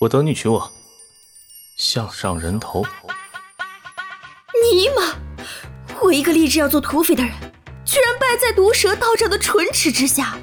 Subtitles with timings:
[0.00, 0.72] 我等你娶我。
[1.76, 2.84] 项上人头。
[4.72, 5.14] 尼玛！
[6.00, 7.32] 我一个立志要做土匪的人，
[7.84, 10.38] 居然败在毒蛇道长的唇齿之下，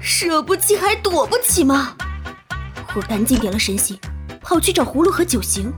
[0.00, 1.96] 惹不起还躲不起吗？
[2.94, 3.98] 我赶紧点了神行，
[4.40, 5.72] 跑去找葫芦和九行，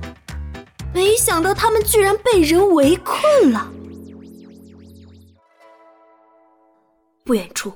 [0.94, 3.68] 没想到他们居然被人围困了。
[7.24, 7.72] 不远处，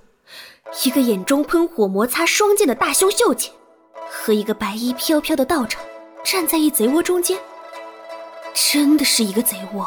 [0.84, 3.50] 一个眼中喷火、摩擦双剑的大胸秀姐，
[4.16, 5.82] 和一个白衣飘飘的道长
[6.24, 7.38] 站在一贼窝中间，
[8.54, 9.86] 真的是一个贼窝。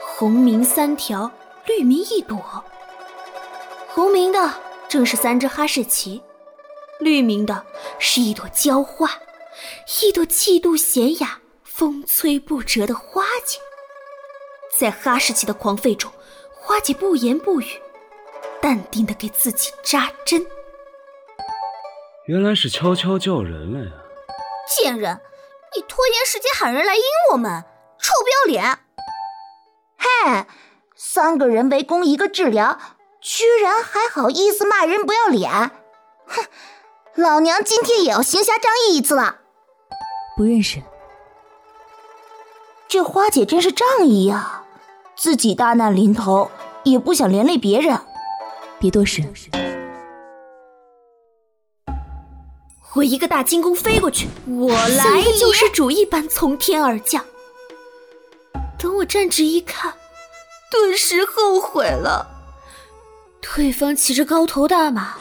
[0.00, 1.30] 红名三条，
[1.64, 2.64] 绿名一朵。
[3.88, 4.52] 红名的
[4.88, 6.20] 正是三只哈士奇，
[6.98, 7.64] 绿名的
[8.00, 9.08] 是一朵娇花，
[10.02, 13.60] 一朵气度娴雅、风吹不折的花姐。
[14.76, 16.10] 在哈士奇的狂吠中，
[16.56, 17.66] 花姐不言不语。
[18.60, 20.44] 淡定的给自己扎针。
[22.30, 23.90] 原来是悄悄叫人了呀！
[24.64, 25.20] 贱人，
[25.74, 27.64] 你拖延时间喊人来阴我们，
[27.98, 28.78] 臭不要脸！
[29.98, 30.46] 嘿，
[30.94, 32.78] 三个人围攻一个治疗，
[33.20, 35.50] 居然还好意思骂人不要脸！
[36.24, 36.44] 哼，
[37.16, 39.38] 老娘今天也要行侠仗义一次了。
[40.36, 40.80] 不认识。
[42.86, 44.62] 这花姐真是仗义呀，
[45.16, 46.48] 自己大难临头
[46.84, 47.98] 也不想连累别人。
[48.78, 49.24] 别多事！
[52.94, 57.24] 我一个大金弓飞过去，我来救世主一般从天而降。
[58.78, 59.94] 等我站直一看，
[60.72, 62.26] 顿时后悔了。
[63.40, 65.16] 对方骑着高头大马，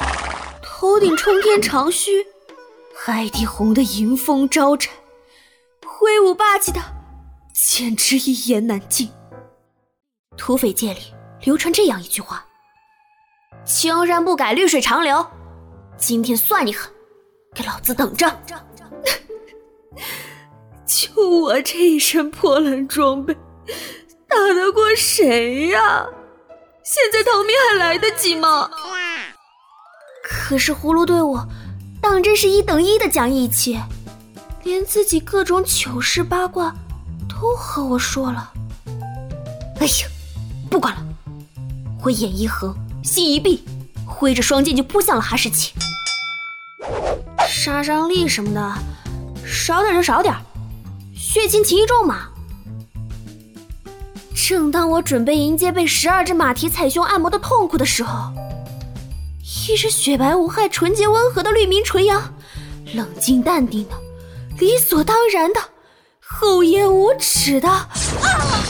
[0.64, 2.25] 头顶冲天长须，
[2.95, 4.92] 海底红的迎风招展，
[5.86, 6.81] 挥舞霸气的，
[7.53, 9.12] 简直一言难尽。
[10.36, 12.45] 土匪界里流传这样一句话。
[13.64, 15.25] 青山不改，绿水长流。
[15.97, 16.92] 今天算你狠，
[17.53, 18.28] 给老子等着！
[20.86, 23.33] 就我这一身破烂装备，
[24.28, 26.06] 打得过谁呀？
[26.84, 28.69] 现在逃命还来得及吗？
[30.23, 31.47] 可是葫芦对我
[32.01, 33.79] 当真是一等一的讲义气，
[34.63, 36.73] 连自己各种糗事八卦
[37.28, 38.52] 都和我说了。
[39.79, 40.07] 哎呀，
[40.69, 41.03] 不管了，
[42.03, 42.75] 我眼一横。
[43.02, 43.63] 心一闭，
[44.06, 45.73] 挥着双剑就扑向了哈士奇。
[47.62, 48.74] 杀伤力什么的，
[49.46, 50.34] 少点就少点，
[51.14, 52.30] 血轻情意重嘛。
[54.34, 58.31] 正当我准备迎接被十二只马蹄踩胸按摩的痛苦的时候，
[59.44, 62.34] 一只雪白无害、纯洁温和的绿名纯阳，
[62.94, 63.96] 冷静淡定的、
[64.58, 65.59] 理所当然的、
[66.26, 67.68] 厚颜无耻的，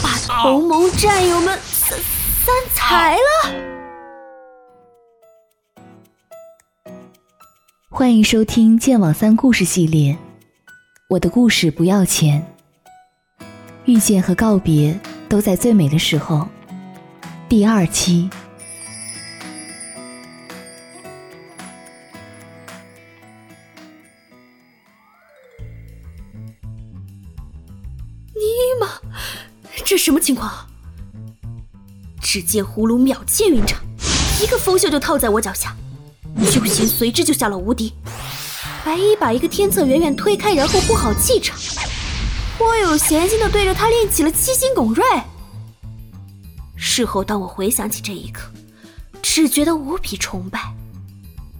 [0.01, 1.95] 把同盟战友们三
[2.43, 3.78] 三踩了。
[7.99, 10.13] 欢迎收听《剑网三故事系列》，
[11.09, 12.41] 我的故事不要钱。
[13.83, 16.47] 遇见和告别都在最美的时候。
[17.49, 18.29] 第二期。
[28.33, 28.39] 尼
[28.79, 28.87] 玛，
[29.83, 30.69] 这什么情况？
[32.21, 33.77] 只见葫芦秒剑云掌，
[34.41, 35.75] 一个风袖就套在我脚下。
[36.47, 37.93] 九行随之就下了无敌，
[38.85, 41.57] 白衣把一个天策远远推开，然后不好气场，
[42.57, 45.03] 颇有闲心的对着他练起了七星拱锐。
[46.75, 48.49] 事后当我回想起这一刻，
[49.21, 50.73] 只觉得无比崇拜，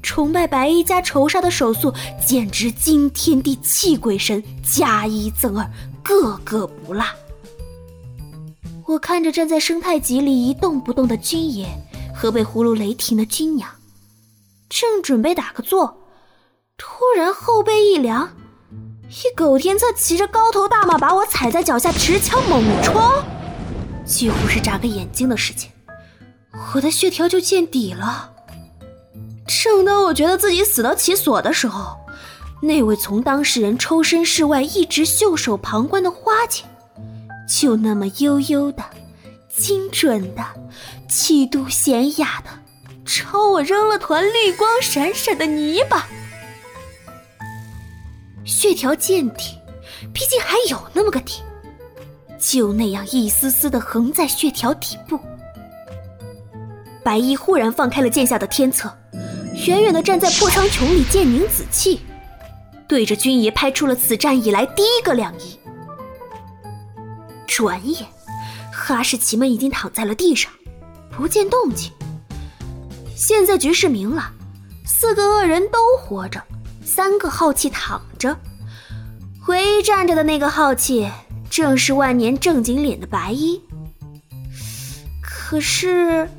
[0.02, 1.94] 崇拜白衣加仇杀的手速
[2.26, 5.70] 简直惊天地泣鬼神，加一增二，
[6.02, 7.04] 个个不落。
[8.88, 11.68] 我看着站在生态级里一动不动的军爷
[12.16, 13.70] 和被葫芦雷霆的军娘。
[14.70, 16.04] 正准备打个坐，
[16.78, 18.30] 突然后背一凉，
[19.10, 23.24] 一狗天策骑着高头大马把我踩在脚下，持枪猛戳，
[24.06, 25.72] 几乎是眨个眼睛的时间，
[26.74, 28.32] 我的血条就见底了。
[29.48, 31.98] 正当我觉得自己死得其所的时候，
[32.62, 36.64] 那位从当事人抽身事外一直袖手旁观的花姐，
[37.50, 38.84] 就那么悠悠的、
[39.50, 40.46] 精准的、
[41.10, 42.59] 气度娴雅的。
[43.12, 46.08] 朝我扔了团绿光闪闪的泥巴，
[48.46, 49.58] 血条见底，
[50.14, 51.42] 毕竟还有那么个底，
[52.38, 55.20] 就那样一丝丝的横在血条底部。
[57.04, 58.96] 白衣忽然放开了剑下的天策，
[59.66, 62.02] 远远的站在破苍穹里，剑凝紫气，
[62.88, 65.60] 对着军爷拍出了此战以来第一个两仪。
[67.48, 68.06] 转眼，
[68.72, 70.52] 哈士奇们已经躺在了地上，
[71.10, 71.92] 不见动静。
[73.20, 74.32] 现在局势明了，
[74.86, 76.42] 四个恶人都活着，
[76.86, 78.40] 三个浩气躺着，
[79.50, 81.12] 唯一站着的那个好气，
[81.50, 83.62] 正是万年正经脸的白衣。
[85.22, 86.30] 可是，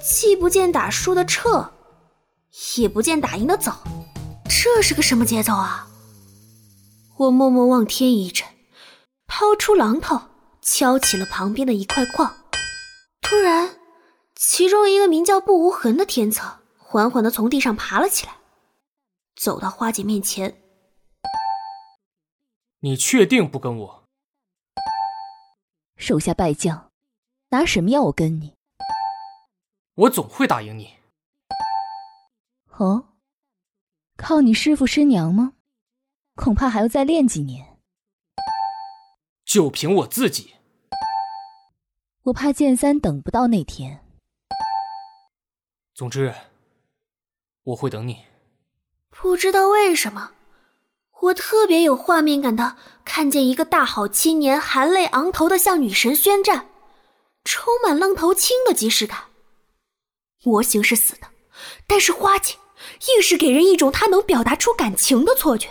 [0.00, 1.68] 既不见打输的撤，
[2.76, 3.72] 也不见打赢的走，
[4.48, 5.88] 这是个什么节奏啊？
[7.16, 8.46] 我默默望天一阵，
[9.26, 10.20] 掏出榔头
[10.62, 12.32] 敲起了旁边的一块矿。
[13.20, 13.68] 突然，
[14.34, 18.36] 其中一个名叫不无痕的天策缓缓的从地上爬了起来，
[19.36, 20.60] 走到花姐面前。
[22.80, 24.04] 你确定不跟我？
[25.96, 26.90] 手下败将，
[27.50, 28.54] 拿什么要我跟你？
[29.94, 30.94] 我总会打赢你。
[32.76, 33.08] 哦，
[34.16, 35.54] 靠你师傅师娘吗？
[36.34, 37.78] 恐怕还要再练几年。
[39.44, 40.54] 就凭我自己，
[42.24, 44.03] 我怕剑三等不到那天。
[45.94, 46.34] 总之，
[47.62, 48.24] 我会等你。
[49.10, 50.32] 不知道为什么，
[51.20, 56.68] 我特别有画面感的看见一个大好青年含泪昂头的向女神宣战，
[57.44, 59.26] 充满愣头青的即视感。
[60.42, 61.28] 模型是死的，
[61.86, 62.56] 但是花姐
[63.14, 65.70] 硬是给人一种她能表达出感情的错觉。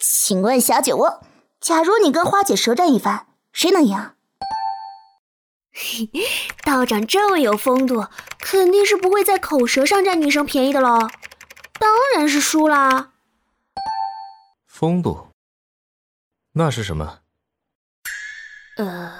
[0.00, 1.22] 请问小酒窝，
[1.60, 4.10] 假如你跟花姐舌战一番，谁能赢？
[5.74, 6.10] 嘿，
[6.64, 8.06] 道长这么有风度，
[8.52, 11.08] 肯定是不会在口舌上占女生便宜的喽。
[11.80, 13.12] 当然是输啦。
[14.66, 15.28] 风度？
[16.52, 17.20] 那是什么？
[18.76, 19.10] 呃，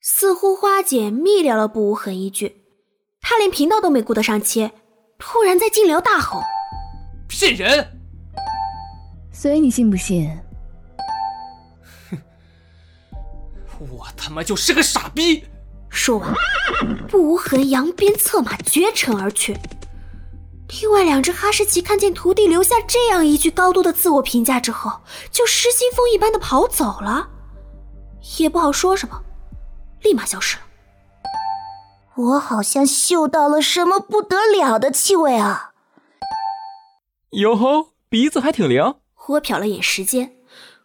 [0.00, 2.64] 似乎花姐密聊了不无痕一句，
[3.20, 4.72] 她连频道都没顾得上切，
[5.16, 6.42] 突然在静聊大吼
[7.30, 8.00] ：“骗人！”
[9.32, 10.28] 所以你信不信？
[12.10, 12.18] 哼，
[13.78, 15.44] 我他妈就是个傻逼！
[15.90, 16.34] 说完，
[17.08, 19.58] 不无痕扬鞭策马，绝尘而去。
[20.80, 25.00] 另外两只哈士奇看见徒弟留下这样一句高度的自我评价之后，
[25.30, 27.28] 就失心疯一般的跑走了，
[28.38, 29.20] 也不好说什么，
[30.02, 30.62] 立马消失了。
[32.16, 35.72] 我好像嗅到了什么不得了的气味啊！
[37.30, 38.94] 哟吼，鼻子还挺灵。
[39.28, 40.36] 我瞟了眼时间，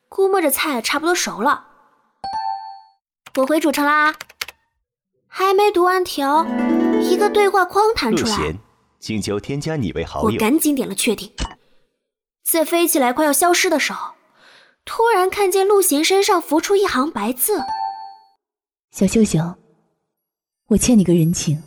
[0.09, 1.65] 估摸着菜差不多熟了。
[3.35, 4.15] 我回主城啦，
[5.37, 6.45] 还没读完条，
[7.01, 8.55] 一个对话框弹出来，
[9.01, 10.27] 请求添加你为好友。
[10.27, 11.29] 我赶紧点了确定，
[12.49, 14.13] 在飞起来快要消失的时候，
[14.85, 17.61] 突然看见陆贤身上浮出一行白字
[18.95, 19.55] ：“小秀秀，
[20.67, 21.61] 我欠你个人情。”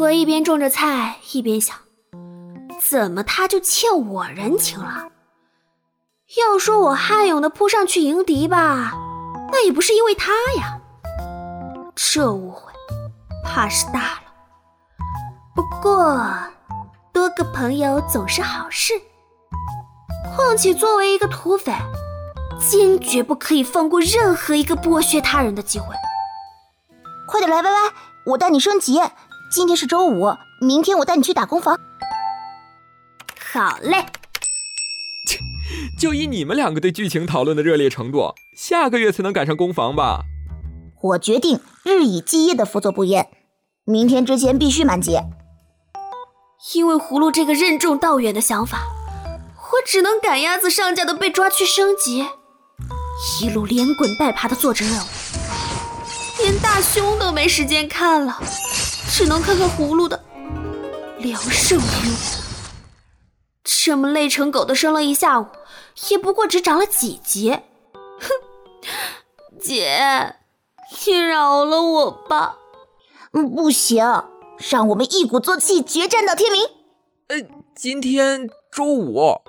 [0.00, 1.76] 我一边种着菜，一边想。
[2.84, 5.12] 怎么他就欠我人情了？
[6.38, 8.94] 要说我悍勇的扑上去迎敌吧，
[9.52, 10.80] 那也不是因为他呀。
[11.94, 12.72] 这误会
[13.44, 14.22] 怕是大了。
[15.54, 16.20] 不过
[17.12, 18.94] 多个朋友总是好事。
[20.34, 21.72] 况且作为一个土匪，
[22.58, 25.94] 坚决不可以放过任何一个剥削他人的机会。
[27.28, 27.92] 快点来歪歪，
[28.26, 29.00] 我带你升级。
[29.50, 31.78] 今天是周五，明天我带你去打工房。
[33.52, 34.06] 好嘞，
[36.02, 40.22] 就以你们两个对剧情讨论的热烈程度，下个月才能赶上攻防吧？
[41.00, 43.28] 我决定日以继夜的辅佐不言，
[43.84, 45.16] 明天之前必须满级。
[46.74, 48.80] 因为葫芦这个任重道远的想法，
[49.54, 52.26] 我只能赶鸭子上架的被抓去升级，
[53.40, 55.06] 一路连滚带爬的做着任务，
[56.42, 58.42] 连大胸都没时间看了，
[59.08, 60.20] 只能看看葫芦的
[61.20, 62.42] 聊胜于无。
[63.62, 65.46] 这么累成狗的生了一下午，
[66.10, 67.50] 也不过只长了几级。
[67.50, 68.28] 哼，
[69.60, 70.36] 姐，
[71.06, 72.56] 你饶了我吧。
[73.32, 74.04] 嗯，不行，
[74.70, 76.62] 让我们一鼓作气，决战到天明。
[77.28, 79.40] 呃，今天周五。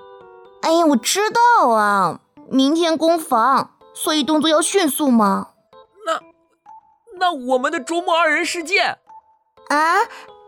[0.62, 5.50] 哎呀，我知道啊，明天攻防，所以动作要迅速嘛。
[6.06, 6.22] 那，
[7.20, 8.80] 那我们的周末二人世界
[9.70, 9.98] 啊？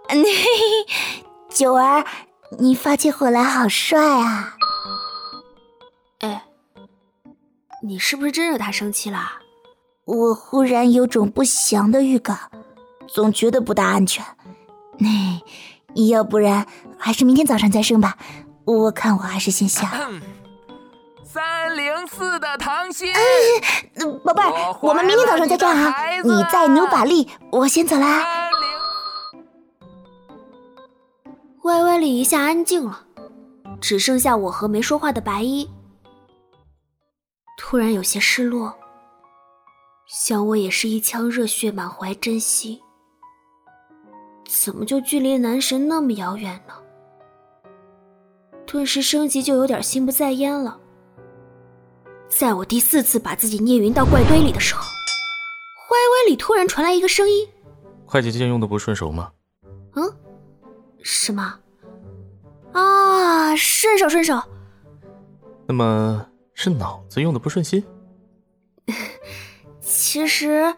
[1.49, 2.05] 九儿。
[2.59, 4.55] 你发起火来好帅啊！
[7.87, 9.19] 你是不是真惹他生气了？
[10.05, 12.49] 我忽然有种不祥的预感，
[13.07, 14.25] 总觉得不大安全。
[14.97, 15.39] 那
[16.07, 16.65] 要不然
[16.97, 18.17] 还是明天早上再生吧。
[18.65, 20.09] 我看我还是先下。
[21.23, 23.07] 三零四的糖心，
[24.23, 25.93] 宝贝儿，我们明天早上再战啊！
[26.23, 28.25] 你再努把力，我先走啦。
[31.65, 33.01] 歪歪里一下安静了，
[33.79, 35.69] 只剩下我和没说话的白衣。
[37.67, 38.71] 突然有些失落，
[40.05, 42.79] 想我也是一腔热血，满怀真心，
[44.47, 46.75] 怎么就距离男神那么遥远呢？
[48.67, 50.79] 顿时升级就有点心不在焉了。
[52.29, 57.49] 在我第四次把自己捏晕到怪堆里的时候，歪歪里突然传来一个声音
[58.05, 59.31] ：“快捷键用的不顺手吗
[59.97, 60.03] ？”“嗯，
[61.01, 61.59] 什么？
[62.73, 64.39] 啊，顺手顺手。
[65.67, 66.23] ”“那么
[66.55, 67.83] 是脑子用的不顺心？
[69.79, 70.73] ”“其实，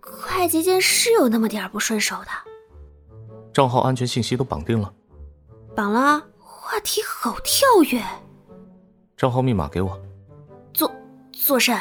[0.00, 2.26] 快捷键是有那么点不顺手的。
[3.54, 4.92] ”“账号安全信息都绑定了。
[5.76, 8.00] ”“绑了。”话题好跳跃。
[9.16, 10.00] 账号密码给我。
[10.72, 10.90] 做
[11.32, 11.76] 做甚？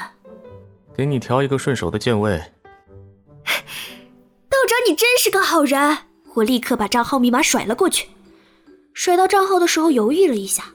[0.95, 2.37] 给你调一个顺手的键位。
[3.45, 5.99] 道长，你真是个好人！
[6.33, 8.09] 我立刻把账号密码甩了过去。
[8.95, 10.73] 甩到账号的时候犹豫了一下，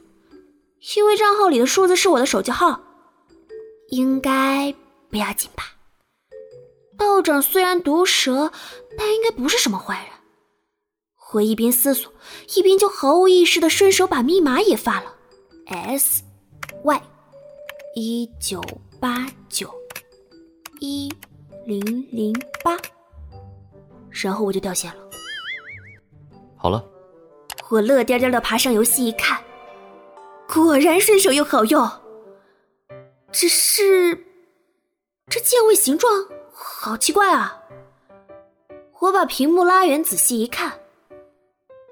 [0.96, 2.80] 因为账号里的数字是我的手机号，
[3.88, 4.74] 应该
[5.10, 5.64] 不要紧吧？
[6.98, 8.52] 道长虽然毒舌，
[8.98, 10.12] 但应该不是什么坏人。
[11.32, 12.12] 我一边思索，
[12.54, 15.12] 一边就毫无意识的顺手把密码也发了
[15.66, 16.22] ，S
[16.84, 17.02] Y
[17.96, 18.62] 一九
[19.00, 19.74] 八九
[20.80, 21.12] 一
[21.66, 21.80] 零
[22.12, 22.76] 零八，
[24.10, 25.02] 然后我就掉线了。
[26.56, 26.84] 好了，
[27.68, 29.42] 我乐颠颠的爬上游戏一看，
[30.48, 31.90] 果然顺手又好用，
[33.32, 34.26] 只是
[35.28, 37.60] 这键位形状好奇怪啊！
[39.00, 40.80] 我把屏幕拉远仔细一看。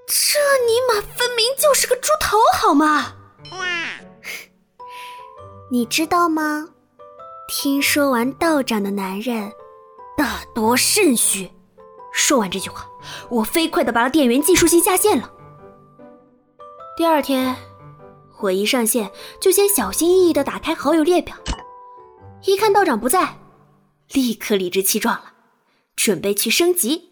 [0.06, 3.14] 这尼玛分明就是个猪头，好吗？
[5.70, 6.68] 你知道吗？
[7.48, 9.52] 听说完道长的男人
[10.16, 11.50] 大多肾虚。
[12.12, 12.86] 说完这句话，
[13.28, 15.30] 我飞快的拔了电源，技术性下线了。
[16.96, 17.56] 第二天，
[18.42, 21.36] 我一上线就先小心翼翼的打开好友列表，
[22.44, 23.38] 一看道长不在，
[24.12, 25.32] 立刻理直气壮了，
[25.96, 27.10] 准备去升级。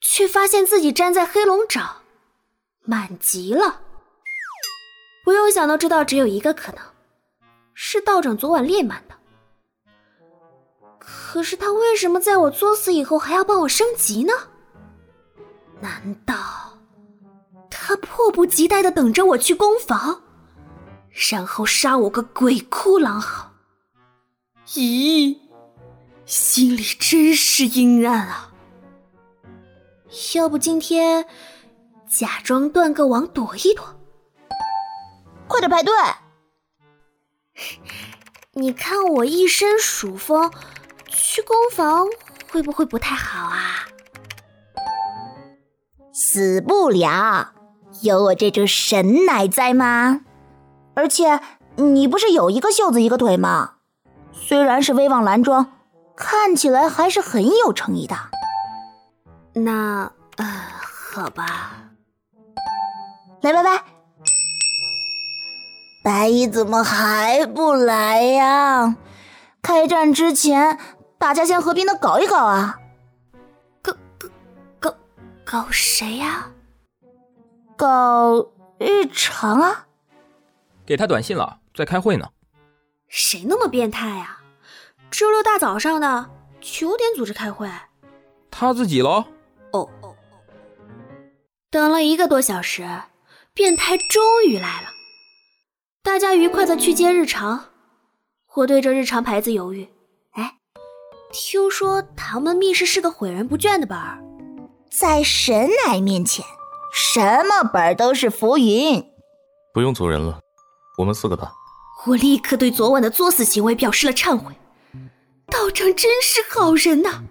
[0.00, 2.02] 却发现自己站在黑龙爪，
[2.84, 3.80] 满级了。
[5.24, 6.80] 不用想都知道，只有一个可能，
[7.74, 9.14] 是道长昨晚练满的。
[11.00, 14.32] 可是他为什么在我作死以后还要帮我升级呢？
[15.80, 16.34] 难道
[17.68, 20.22] 他迫不及待的等着我去攻防，
[21.18, 23.50] 然后杀我个鬼哭狼嚎？
[24.68, 25.38] 咦，
[26.24, 28.52] 心里真是阴暗啊！
[30.36, 31.26] 要不今天
[32.08, 33.98] 假装断个网躲一躲，
[35.48, 35.92] 快点排队！
[38.54, 40.52] 你看我一身蜀风，
[41.08, 42.06] 去攻防
[42.50, 43.88] 会不会不太好啊？
[46.12, 47.54] 死不了，
[48.02, 50.20] 有我这株神奶在吗？
[50.98, 51.40] 而且
[51.76, 53.74] 你不是有一个袖子一个腿吗？
[54.32, 55.74] 虽然是威望蓝装，
[56.16, 58.16] 看起来还是很有诚意的。
[59.52, 60.44] 那呃，
[61.12, 61.92] 好吧。
[63.42, 63.84] 来拜拜。
[66.02, 68.96] 白衣怎么还不来呀？
[69.62, 70.80] 开战之前，
[71.16, 72.80] 大家先和平的搞一搞啊！
[73.80, 74.28] 搞搞
[74.80, 74.94] 搞
[75.44, 76.48] 搞谁呀？
[77.76, 78.48] 搞
[78.80, 79.84] 日常啊！
[80.88, 82.30] 给他短信了，在开会呢。
[83.08, 84.38] 谁那么变态呀？
[85.10, 86.30] 周六大早上的，
[86.62, 87.70] 九点组织开会？
[88.50, 89.22] 他自己喽。
[89.72, 90.16] 哦哦哦！
[91.70, 92.88] 等了一个多小时，
[93.52, 94.88] 变态终于来了。
[96.02, 97.66] 大家愉快的去接日常。
[98.54, 99.86] 我对着日常牌子犹豫。
[100.32, 100.54] 哎，
[101.30, 104.24] 听说唐门密室是个毁人不倦的本儿，
[104.90, 106.46] 在神奶面前，
[106.94, 109.04] 什么本儿都是浮云。
[109.74, 110.40] 不用组人了，
[110.98, 111.52] 我们四个打。
[112.06, 114.52] 我立刻对昨晚的作死行为表示了忏悔。
[115.50, 117.22] 道长真是好人呐！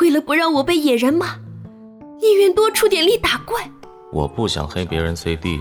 [0.00, 1.36] 为了不让我被野人骂，
[2.20, 3.70] 宁愿多出点力打怪。
[4.12, 5.60] 我不想黑别人 CD。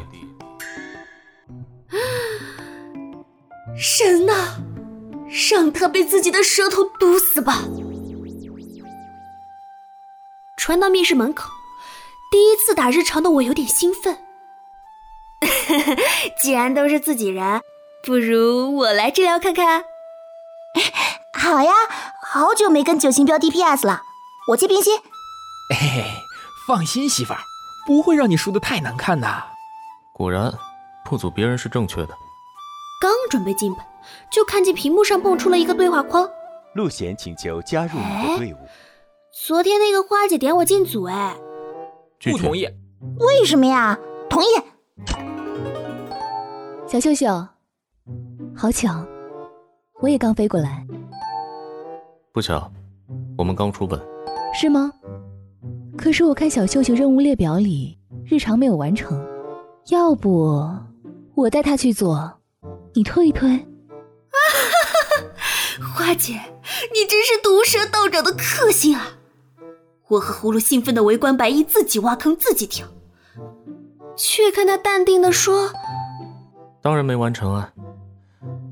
[3.77, 4.57] 神呐，
[5.49, 7.63] 让他被自己的舌头毒死吧！
[10.57, 11.49] 传到密室门口，
[12.31, 14.17] 第一次打日常的我有点兴奋。
[16.39, 17.61] 既然都是自己人，
[18.03, 19.83] 不如我来治疗看看。
[21.33, 21.73] 好呀，
[22.21, 24.01] 好久没跟九星标 DPS 了。
[24.49, 24.97] 我接冰心，
[25.69, 26.03] 嘿嘿，
[26.67, 27.39] 放心，媳妇儿，
[27.85, 29.27] 不会让你输的太难看的。
[30.13, 30.53] 果然，
[31.05, 32.09] 不组别人是正确的。
[33.01, 33.85] 刚准备进本，
[34.31, 36.29] 就看见屏幕上蹦出了一个对话框
[36.73, 38.57] ：“陆贤请求加入你的队伍。”
[39.31, 41.35] 昨天那个花姐点我进组，哎，
[42.23, 42.67] 不同意。
[43.19, 43.99] 为什么呀？
[44.29, 44.47] 同意。
[46.89, 47.27] 小秀秀，
[48.55, 49.05] 好巧，
[49.99, 50.87] 我也刚飞过来。
[52.31, 52.71] 不巧，
[53.37, 53.99] 我们刚出本。
[54.57, 54.89] 是吗？
[55.97, 59.21] 可是我看小秀秀任务列表里日常没有完成，
[59.89, 60.65] 要不
[61.35, 62.39] 我带她去做，
[62.93, 63.49] 你推一推。
[65.93, 66.35] 花姐，
[66.93, 69.09] 你真是毒蛇道长的克星啊！
[70.07, 72.87] 我和葫芦兴奋的围观白衣自己挖坑自己跳，
[74.15, 75.73] 却看他淡定的说
[76.87, 77.69] ：“当然没完成啊，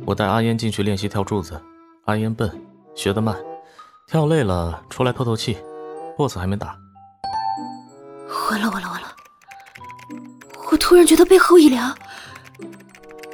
[0.06, 1.62] 我带阿烟进去练习跳柱子。
[2.06, 2.50] 阿烟笨，
[2.96, 3.36] 学得慢，
[4.08, 5.58] 跳累了出来透透气。
[6.18, 6.78] BOSS 还没打。”
[8.50, 9.08] 完了完了完了！
[10.72, 11.94] 我突然觉得背后一凉，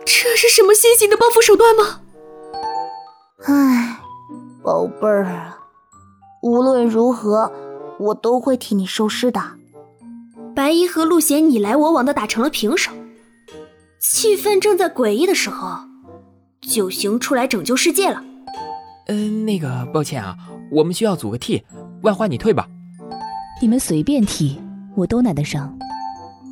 [0.03, 2.01] 这是什么新型的报复手段吗？
[3.45, 3.99] 唉，
[4.63, 5.59] 宝贝儿啊，
[6.41, 7.51] 无论如何，
[7.99, 9.39] 我都会替你收尸的。
[10.55, 12.91] 白衣和陆贤你来我往的打成了平手，
[14.01, 15.77] 气氛正在诡异的时候，
[16.59, 18.23] 九行出来拯救世界了。
[19.05, 20.35] 嗯，那个，抱歉啊，
[20.71, 21.63] 我们需要组个 T，
[22.01, 22.67] 万花你退吧。
[23.61, 24.59] 你们随便踢，
[24.95, 25.77] 我都奶得上。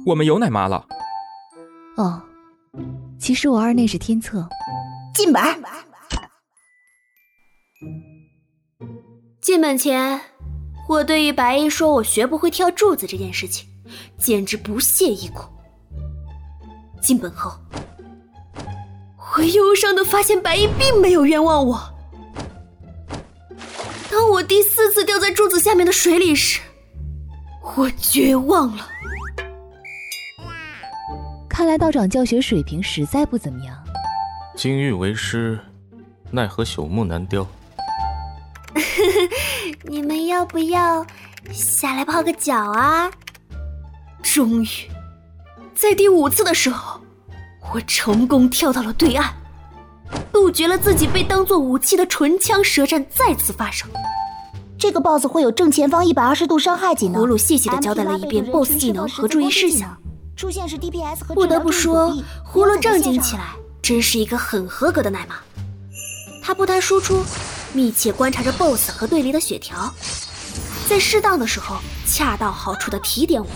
[0.06, 0.86] 我们有奶妈了。
[1.98, 2.22] 哦，
[3.18, 4.48] 其实我二内是天策。
[5.15, 5.41] 进门。
[9.41, 10.22] 进门前，
[10.88, 13.68] 我对于白衣说我学不会跳柱子这件事情，
[14.20, 15.41] 简直不屑一顾。
[17.01, 17.51] 进本后，
[19.38, 21.94] 我忧伤的发现白衣并没有冤枉我。
[24.12, 26.60] 当我第四次掉在柱子下面的水里时，
[27.75, 28.88] 我绝望了。
[31.48, 33.75] 看来道长教学水平实在不怎么样。
[34.56, 35.60] 金玉为师，
[36.32, 37.46] 奈何朽木难雕。
[39.84, 41.06] 你们要不要
[41.51, 43.10] 下来泡个脚啊？
[44.22, 44.68] 终于，
[45.81, 47.00] 在第五次的时候，
[47.74, 49.29] 我成功跳到了对岸，
[50.29, 53.89] 杜绝了自己被当做武器的唇枪舌战再次发生。
[54.77, 57.24] 这个 BOSS 会有正前方一百二十度伤害技能。
[57.24, 59.98] 葫芦细细的交代了一遍 BOSS 技能和注意事项。
[60.36, 62.13] 出现是 DPS 和不得不说，
[62.45, 65.38] 葫芦正经起来，真是一个很合格的奶妈。
[66.43, 67.23] 他不谈输出。
[67.71, 69.93] 密切观察着 BOSS 和队里的血条，
[70.89, 73.47] 在适当的时候恰到好处的提点我。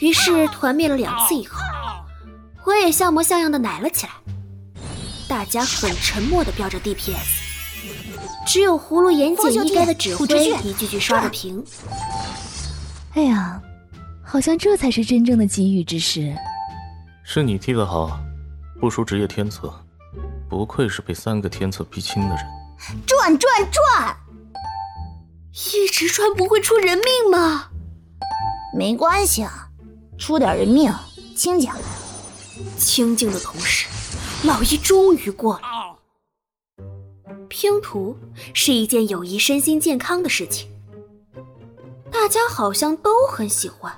[0.00, 1.58] 于是团灭了两次以后，
[2.64, 4.12] 我也像模像样的奶了起来。
[5.28, 7.14] 大家很沉默的标着 DPS，
[8.46, 10.26] 只有葫芦言简意赅的指挥
[10.64, 11.64] 一句句刷着屏。
[13.14, 13.60] 哎呀，
[14.24, 16.34] 好像这才是真正的机遇之时。
[17.22, 18.18] 是你踢得好，
[18.80, 19.72] 不输职业天策。
[20.48, 22.44] 不愧是被三个天策逼亲的人，
[23.06, 24.16] 转转转，
[25.52, 27.68] 一直转不会出人命吗？
[28.76, 29.69] 没关系啊，
[30.20, 30.92] 出点人命，
[31.34, 31.72] 清静。
[32.76, 33.88] 清静的同时，
[34.46, 35.62] 老一终于过了。
[37.48, 38.16] 拼图
[38.52, 40.70] 是一件有益身心健康的事情，
[42.12, 43.92] 大家好像都很喜欢，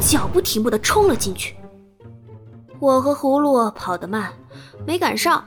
[0.00, 1.56] 脚不停步的冲了进去。
[2.78, 4.32] 我和葫芦跑得慢，
[4.86, 5.44] 没赶上。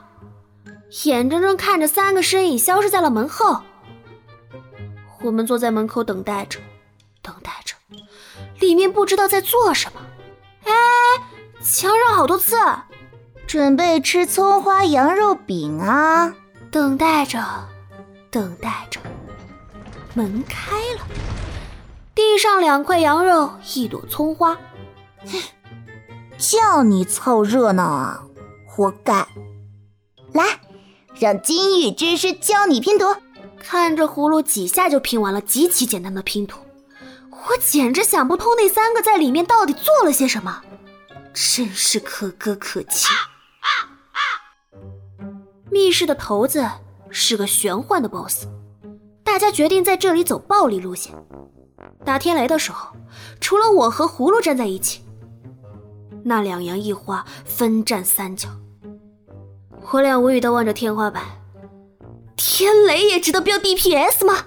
[1.04, 3.60] 眼睁睁看着三个身影消失在了门后，
[5.22, 6.60] 我们坐在门口等待着，
[7.22, 7.65] 等待着，
[8.60, 10.00] 里面不知道在做什么。
[10.64, 10.72] 哎，
[11.62, 12.56] 墙上好多字，
[13.46, 16.34] 准备吃葱花羊肉饼啊！
[16.70, 17.38] 等待着，
[18.30, 19.00] 等待着，
[20.14, 21.06] 门开了，
[22.14, 24.56] 地上两块羊肉，一朵葱花。
[26.38, 28.22] 叫你凑热闹啊，
[28.66, 29.26] 活该！
[30.32, 30.44] 来。
[31.18, 33.06] 让金玉之师教你拼图，
[33.58, 36.60] 看着葫芦几下就拼完了极其简单的拼图，
[37.48, 40.62] 我简直想不通那三个在里面到底做了些什么，
[41.32, 43.08] 真是可歌可泣。
[45.70, 46.68] 密室的头子
[47.10, 48.46] 是个玄幻的 BOSS，
[49.22, 51.14] 大家决定在这里走暴力路线。
[52.04, 52.96] 打天雷的时候，
[53.40, 55.04] 除了我和葫芦站在一起，
[56.24, 58.48] 那两阳一花分站三角。
[59.92, 61.22] 我俩无语的望着天花板，
[62.36, 64.46] 天雷也值得标 DPS 吗？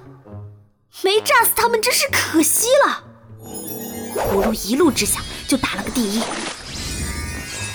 [1.04, 3.04] 没炸死他们真是可惜了。
[4.16, 6.24] 葫芦一怒之下就打了个第一，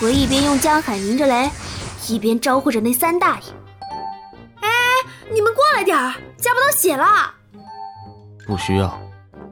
[0.01, 1.49] 我一边用江海凝着雷，
[2.07, 3.45] 一边招呼着那三大爷
[4.61, 4.69] ：“哎，
[5.31, 7.33] 你们过来点儿，加不到血了。”
[8.45, 8.99] 不需要，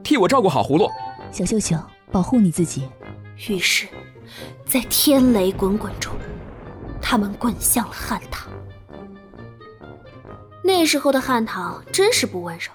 [0.02, 0.88] 替我照顾好葫芦。
[1.32, 1.76] 小秀秀，
[2.12, 2.88] 保护你自己。
[3.48, 3.88] 于是，
[4.66, 6.12] 在天雷滚滚中。
[7.06, 8.48] 他们滚向了汉唐。
[10.62, 12.72] 那时候的汉唐真是不温柔。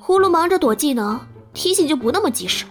[0.00, 1.20] 葫芦忙着躲技能，
[1.54, 2.70] 提醒就不那么及时了。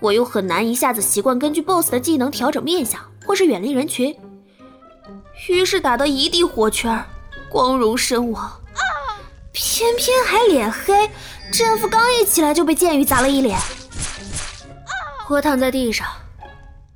[0.00, 4.14] 我又很难一下子习惯根据 BOSS 的技能调整面相，或是远离人群。
[5.48, 7.04] 于是打得一地火圈，
[7.48, 8.60] 光荣身亡。
[9.52, 11.08] 偏偏还脸黑，
[11.52, 13.56] 阵符刚一起来就被剑雨砸了一脸。
[15.28, 16.06] 我躺在地上。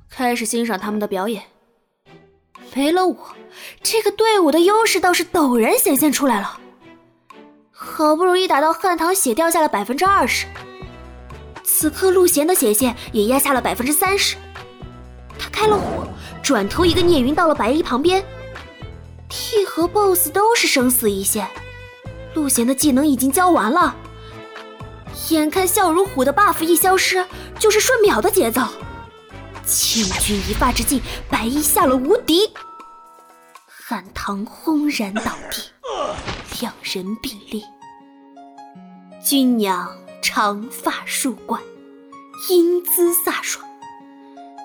[0.09, 1.41] 开始欣赏他们的表演。
[2.75, 3.17] 没了我，
[3.81, 6.58] 这个队伍的优势倒是陡然显现出来了。
[7.81, 10.45] 好不容易打到汉唐血掉下了百分之二十，
[11.63, 14.35] 此刻陆贤的血线也压下了百分之三十。
[15.39, 16.05] 他开了火，
[16.43, 18.21] 转头一个聂云到了白衣旁边。
[19.29, 21.47] T 和 BOSS 都是生死一线，
[22.33, 23.95] 陆贤的技能已经交完了，
[25.29, 27.25] 眼看笑如虎的 buff 一消失，
[27.57, 28.61] 就是瞬秒的节奏。
[29.65, 32.51] 千钧一发之际，白衣下了无敌，
[33.67, 35.63] 汉唐轰然倒地，
[36.59, 37.63] 两人并立。
[39.21, 39.89] 君娘
[40.21, 41.61] 长发束冠，
[42.49, 43.65] 英姿飒爽；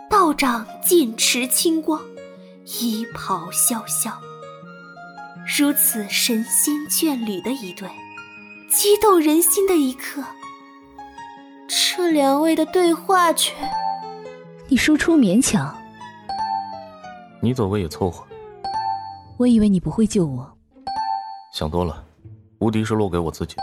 [0.09, 2.00] 道长剑持青光，
[2.64, 4.12] 衣袍潇潇。
[5.59, 7.88] 如此神仙眷侣的一对，
[8.70, 10.22] 激动人心的一刻。
[11.68, 13.52] 这两位的对话却……
[14.68, 15.76] 你输出勉强，
[17.40, 18.26] 你走位也凑合。
[19.37, 20.53] 我以为你不会救我，
[21.54, 22.04] 想多了，
[22.58, 23.62] 无敌是落给我自己的。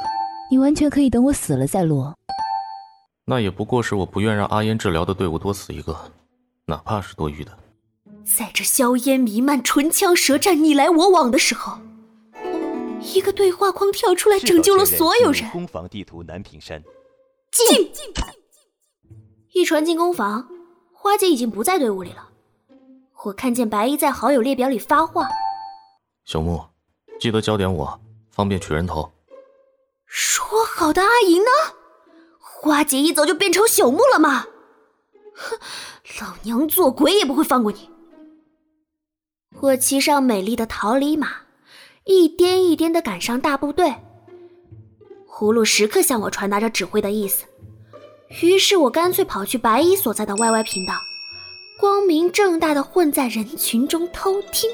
[0.50, 2.18] 你完全可以等我死了再落。
[3.26, 6.10] 那也不过是我不愿让阿烟治疗的队伍多死一个，
[6.66, 7.52] 哪怕是多余的。
[8.24, 11.80] 在这硝烟弥漫、唇枪舌战、你来我往的时候，
[13.02, 15.50] 一个对话框跳出来，拯救了所有人。
[15.52, 16.82] 攻防地图南屏山，
[17.52, 17.92] 进！
[19.52, 20.48] 一传进攻房，
[20.94, 22.30] 花姐已经不在队伍里了。
[23.26, 25.28] 我看见白衣在好友列表里发话
[26.24, 26.64] ：“小木，
[27.22, 29.10] 记得教点我，方便取人头。”
[30.08, 31.50] 说好的阿银呢？
[32.40, 34.48] 花姐一走就变成朽木了吗？
[35.36, 35.60] 哼，
[36.20, 37.90] 老娘做鬼也不会放过你！
[39.62, 41.30] 我骑上美丽的桃李马，
[42.06, 43.94] 一颠一颠的赶上大部队。
[45.30, 47.46] 葫芦时刻向我传达着指挥的意思，
[48.42, 50.96] 于是我干脆跑去白衣所在的 YY 频道，
[51.80, 54.70] 光明正大的混在人群中偷听。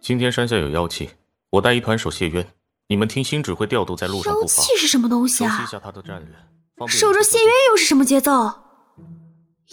[0.00, 1.10] 今天山下有妖气，
[1.50, 2.54] 我带一团守谢渊，
[2.88, 5.50] 你们听新指挥调度，在路上妖气是什么东西啊？
[5.50, 6.86] 熟悉一下他的战略。
[6.86, 8.32] 守着谢渊又是什么节奏？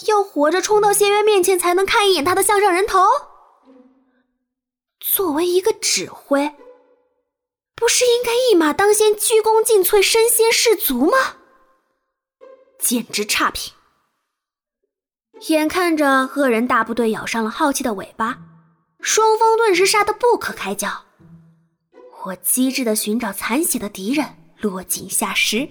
[0.08, 3.00] 要活着冲到谢渊面前才能看一眼他的项上人头？
[5.00, 6.56] 作为一个指挥，
[7.76, 11.18] 不是应该一马当先、鞠躬尽瘁、身先士卒吗？
[12.80, 13.74] 简直差评！
[15.50, 18.40] 眼看着恶人大部队咬上了好奇的尾巴，
[19.02, 20.90] 双方顿时杀得不可开交。
[22.26, 24.26] 我机智的寻找残血的敌人，
[24.60, 25.70] 落井下石。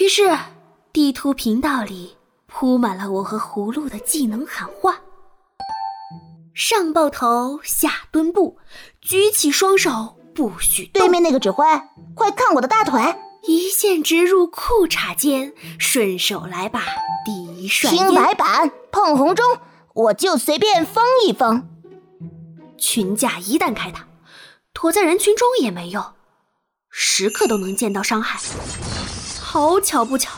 [0.00, 0.36] 于是，
[0.92, 5.02] 地图频道里铺满了我和葫芦的技能喊话。
[6.52, 8.58] 上抱头，下蹲步，
[9.00, 11.64] 举起双手，不许对面那个指挥，
[12.16, 13.00] 快看我的大腿！
[13.44, 16.82] 一线直入裤衩间，顺手来把
[17.24, 19.44] 第一帅听白板，碰红中，
[19.94, 21.68] 我就随便封一封。
[22.76, 24.05] 群架一旦开打，
[24.78, 26.12] 躲在人群中也没用，
[26.90, 28.38] 时刻都能见到伤害。
[29.40, 30.32] 好巧不巧，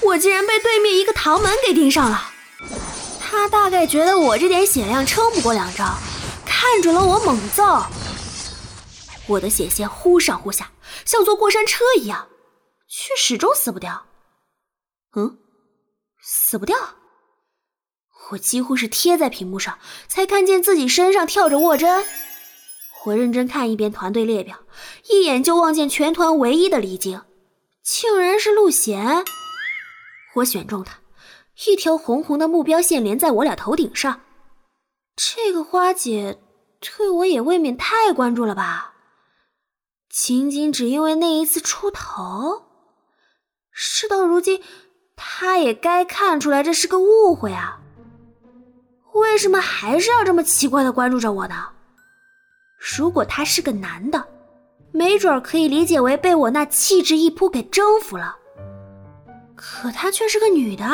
[0.00, 2.30] 我竟然被对面一个唐门给盯上了。
[3.18, 5.98] 他大概觉得我这点血量撑不过两招，
[6.46, 7.84] 看准了我猛揍。
[9.26, 10.70] 我的血线忽上忽下，
[11.04, 12.28] 像坐过山车一样，
[12.88, 14.06] 却始终死不掉。
[15.16, 15.36] 嗯，
[16.22, 16.76] 死不掉。
[18.30, 22.06] 我几乎是贴在屏幕上，才看见自己身上跳着卧针。
[23.06, 24.58] 我认真看一遍团队列表，
[25.08, 27.22] 一眼就望见全团唯一的离经，
[27.82, 29.24] 竟然是陆贤。
[30.36, 30.98] 我选中他。
[31.66, 34.22] 一条红红的目标线连在我俩头顶上，
[35.14, 36.40] 这个花姐
[36.80, 38.94] 对我也未免太关注了吧？
[40.08, 42.62] 仅仅只因为那一次出头？
[43.70, 44.62] 事到如今，
[45.16, 47.80] 她也该看出来这是个误会啊！
[49.12, 51.68] 为什么还是要这么奇怪的关注着我呢？
[52.80, 54.26] 如果他是个男的，
[54.90, 58.36] 没准可以理解为被我那气质一扑给征服了，
[59.54, 60.84] 可他却是个女的！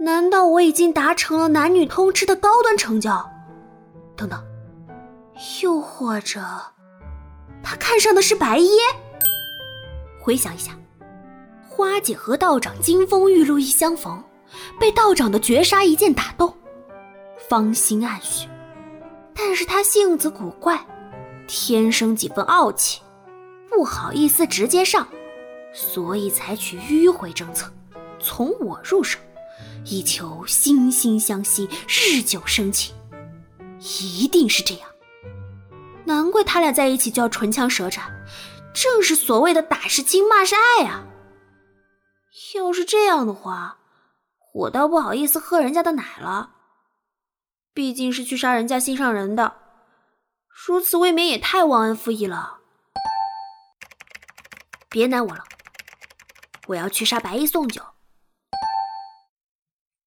[0.00, 3.08] 难道我已经达成了男女通吃的高端成就？
[4.16, 4.44] 等等，
[5.62, 6.40] 又或者
[7.62, 8.68] 他看上的是白衣？
[10.20, 10.72] 回想一下，
[11.68, 14.22] 花姐和道长金风玉露一相逢，
[14.80, 16.52] 被道长的绝杀一剑打动，
[17.48, 18.48] 芳心暗许。
[19.34, 20.86] 但是他性子古怪，
[21.46, 23.00] 天生几分傲气，
[23.68, 25.06] 不好意思直接上，
[25.72, 27.72] 所以采取迂回政策，
[28.20, 29.18] 从我入手。
[29.86, 32.94] 以求惺惺相惜，日久生情，
[34.00, 34.88] 一定是这样。
[36.06, 38.10] 难怪他俩在一起就要唇枪舌战，
[38.72, 41.04] 正是所谓的打是亲，骂是爱啊。
[42.54, 43.76] 要是这样的话，
[44.54, 46.52] 我倒不好意思喝人家的奶了，
[47.74, 49.56] 毕竟是去杀人家心上人的，
[50.46, 52.60] 如此未免也太忘恩负义了。
[54.88, 55.42] 别难我了，
[56.68, 57.82] 我要去杀白衣送酒。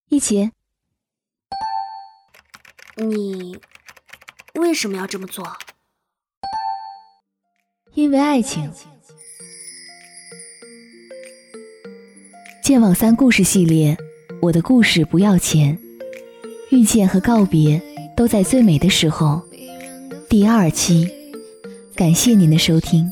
[0.08, 0.53] 一杰，
[2.95, 3.60] 你
[4.53, 5.58] 为什么要这么做？
[7.91, 8.71] 因为爱情。
[12.63, 13.97] 剑网三故事系列，
[14.41, 15.77] 我的故事不要钱。
[16.69, 17.82] 遇见和告别
[18.15, 19.41] 都在最美的时候。
[20.30, 21.10] 第二期，
[21.95, 23.12] 感谢您的收听。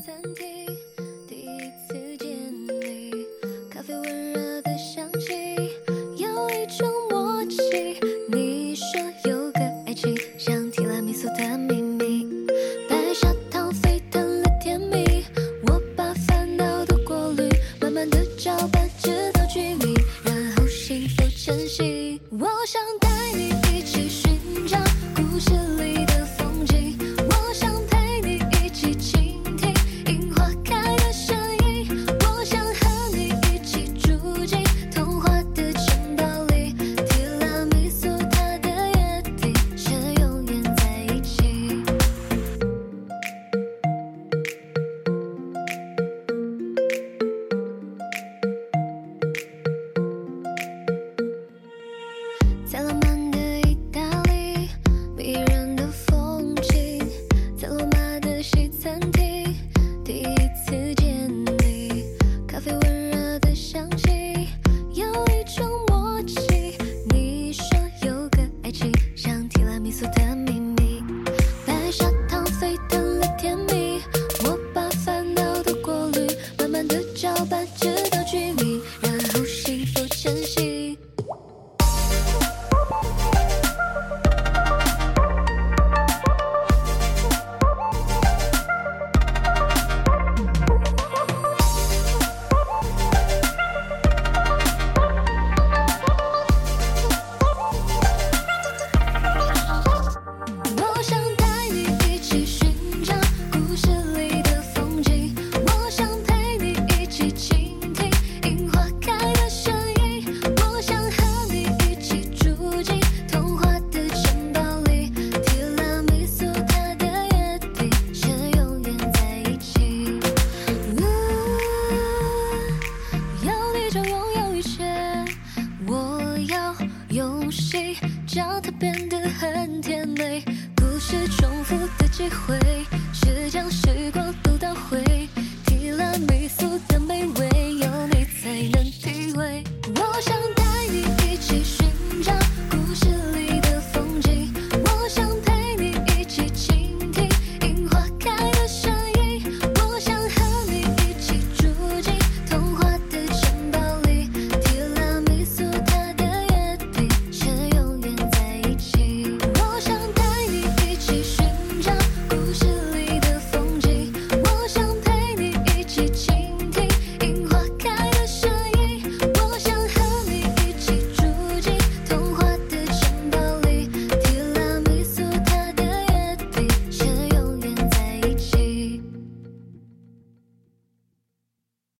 [128.78, 129.15] 机